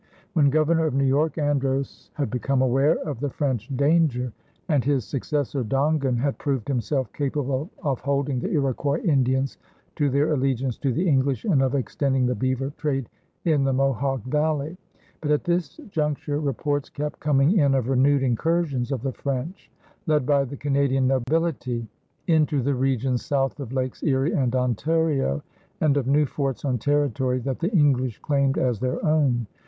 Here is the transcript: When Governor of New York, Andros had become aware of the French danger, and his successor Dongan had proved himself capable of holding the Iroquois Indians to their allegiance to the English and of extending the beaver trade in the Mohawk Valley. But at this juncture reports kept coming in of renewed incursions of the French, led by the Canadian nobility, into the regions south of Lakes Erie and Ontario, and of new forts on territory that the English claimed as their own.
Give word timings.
When 0.33 0.49
Governor 0.49 0.87
of 0.87 0.95
New 0.95 1.05
York, 1.05 1.37
Andros 1.37 2.09
had 2.15 2.31
become 2.31 2.63
aware 2.63 2.95
of 3.07 3.19
the 3.19 3.29
French 3.29 3.69
danger, 3.77 4.33
and 4.67 4.83
his 4.83 5.05
successor 5.05 5.63
Dongan 5.63 6.17
had 6.17 6.39
proved 6.39 6.67
himself 6.67 7.13
capable 7.13 7.69
of 7.83 7.99
holding 7.99 8.39
the 8.39 8.49
Iroquois 8.49 8.99
Indians 9.03 9.59
to 9.97 10.09
their 10.09 10.31
allegiance 10.31 10.79
to 10.79 10.91
the 10.91 11.07
English 11.07 11.45
and 11.45 11.61
of 11.61 11.75
extending 11.75 12.25
the 12.25 12.33
beaver 12.33 12.73
trade 12.77 13.09
in 13.45 13.63
the 13.63 13.73
Mohawk 13.73 14.23
Valley. 14.23 14.75
But 15.21 15.29
at 15.29 15.43
this 15.43 15.77
juncture 15.91 16.39
reports 16.39 16.89
kept 16.89 17.19
coming 17.19 17.59
in 17.59 17.75
of 17.75 17.87
renewed 17.87 18.23
incursions 18.23 18.91
of 18.91 19.03
the 19.03 19.13
French, 19.13 19.69
led 20.07 20.25
by 20.25 20.45
the 20.45 20.57
Canadian 20.57 21.05
nobility, 21.05 21.87
into 22.25 22.63
the 22.63 22.73
regions 22.73 23.23
south 23.23 23.59
of 23.59 23.71
Lakes 23.71 24.01
Erie 24.01 24.33
and 24.33 24.55
Ontario, 24.55 25.43
and 25.79 25.95
of 25.95 26.07
new 26.07 26.25
forts 26.25 26.65
on 26.65 26.79
territory 26.79 27.37
that 27.41 27.59
the 27.59 27.69
English 27.71 28.17
claimed 28.17 28.57
as 28.57 28.79
their 28.79 29.05
own. 29.05 29.45